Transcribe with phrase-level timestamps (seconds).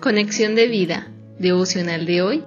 [0.00, 2.44] Conexión de vida, devocional de hoy.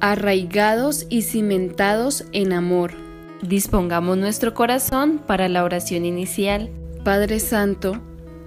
[0.00, 2.94] Arraigados y cimentados en amor.
[3.40, 6.70] Dispongamos nuestro corazón para la oración inicial.
[7.04, 8.02] Padre Santo,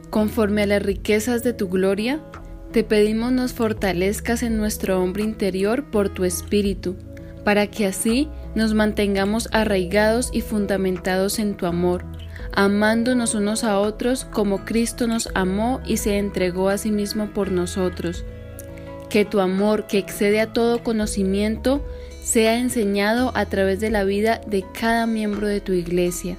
[0.10, 2.20] conforme a las riquezas de tu gloria,
[2.74, 6.98] te pedimos nos fortalezcas en nuestro hombre interior por tu Espíritu,
[7.46, 12.04] para que así nos mantengamos arraigados y fundamentados en tu amor,
[12.52, 17.52] amándonos unos a otros como Cristo nos amó y se entregó a sí mismo por
[17.52, 18.24] nosotros.
[19.10, 21.86] Que tu amor, que excede a todo conocimiento,
[22.24, 26.38] sea enseñado a través de la vida de cada miembro de tu iglesia.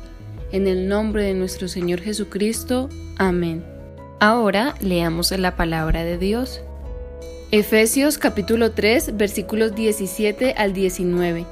[0.53, 2.89] En el nombre de nuestro Señor Jesucristo.
[3.19, 3.65] Amén.
[4.19, 6.61] Ahora leamos la palabra de Dios.
[7.53, 11.47] Efesios capítulo 3 versículos 17 al 19.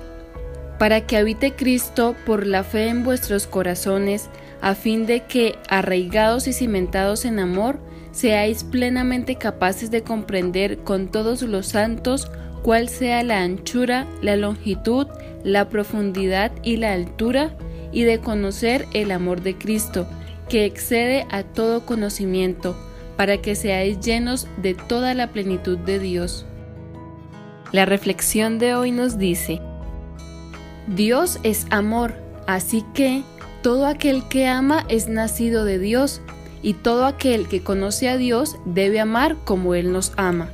[0.78, 4.28] Para que habite Cristo por la fe en vuestros corazones,
[4.64, 7.80] a fin de que, arraigados y cimentados en amor,
[8.12, 12.30] seáis plenamente capaces de comprender con todos los santos
[12.62, 15.06] cuál sea la anchura, la longitud,
[15.42, 17.55] la profundidad y la altura,
[17.92, 20.06] y de conocer el amor de Cristo,
[20.48, 22.75] que excede a todo conocimiento,
[23.19, 26.47] para que seáis llenos de toda la plenitud de Dios.
[27.70, 29.60] La reflexión de hoy nos dice,
[30.86, 32.14] Dios es amor,
[32.47, 33.25] así que
[33.64, 36.20] todo aquel que ama es nacido de Dios,
[36.60, 40.50] y todo aquel que conoce a Dios debe amar como Él nos ama.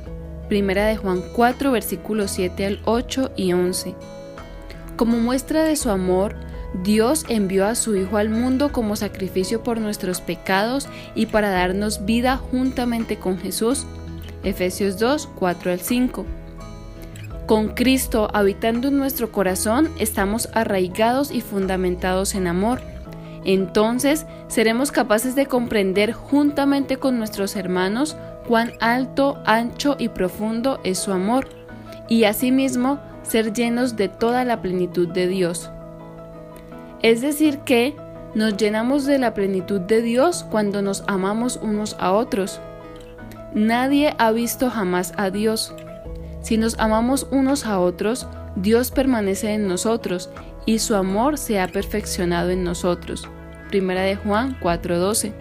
[0.47, 3.95] Primera de Juan 4, versículos 7 al 8 y 11.
[4.95, 6.37] Como muestra de su amor,
[6.85, 12.05] Dios envió a su Hijo al mundo como sacrificio por nuestros pecados y para darnos
[12.05, 13.85] vida juntamente con Jesús.
[14.45, 16.25] Efesios 2, 4 al 5.
[17.45, 22.90] Con Cristo habitando en nuestro corazón estamos arraigados y fundamentados en amor.
[23.43, 28.15] Entonces seremos capaces de comprender juntamente con nuestros hermanos
[28.47, 31.47] cuán alto, ancho y profundo es su amor,
[32.07, 35.71] y asimismo ser llenos de toda la plenitud de Dios.
[37.01, 37.95] Es decir, que
[38.35, 42.59] nos llenamos de la plenitud de Dios cuando nos amamos unos a otros.
[43.53, 45.73] Nadie ha visto jamás a Dios.
[46.41, 50.29] Si nos amamos unos a otros, Dios permanece en nosotros
[50.65, 53.27] y su amor se ha perfeccionado en nosotros.
[53.69, 55.33] Primera de Juan 4:12.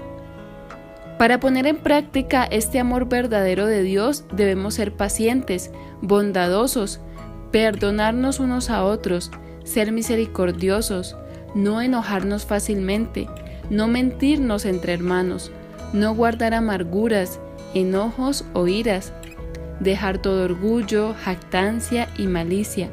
[1.19, 5.71] Para poner en práctica este amor verdadero de Dios debemos ser pacientes,
[6.01, 7.01] bondadosos,
[7.51, 9.31] perdonarnos unos a otros,
[9.65, 11.17] ser misericordiosos,
[11.55, 13.29] no enojarnos fácilmente,
[13.69, 15.53] no mentirnos entre hermanos,
[15.93, 17.39] no guardar amarguras,
[17.75, 19.13] enojos o iras,
[19.81, 22.91] dejar todo orgullo, jactancia y malicia,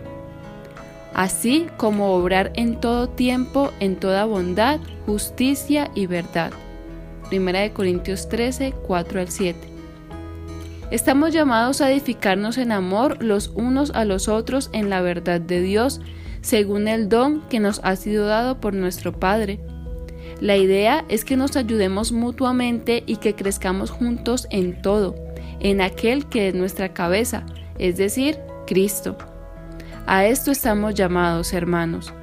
[1.17, 6.51] así como obrar en todo tiempo en toda bondad, justicia y verdad.
[7.27, 9.59] Primera de Corintios 13, 4 al 7.
[10.91, 15.59] Estamos llamados a edificarnos en amor los unos a los otros en la verdad de
[15.59, 16.01] Dios,
[16.41, 19.59] según el don que nos ha sido dado por nuestro Padre.
[20.39, 25.15] La idea es que nos ayudemos mutuamente y que crezcamos juntos en todo,
[25.61, 27.43] en aquel que es nuestra cabeza,
[27.79, 29.17] es decir, Cristo.
[30.07, 32.13] A esto estamos llamados, hermanos,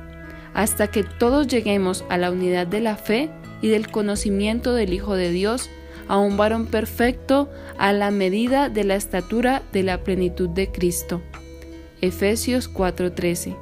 [0.55, 3.29] hasta que todos lleguemos a la unidad de la fe
[3.61, 5.69] y del conocimiento del Hijo de Dios,
[6.09, 11.21] a un varón perfecto a la medida de la estatura de la plenitud de Cristo.
[12.01, 13.55] Efesios 4:13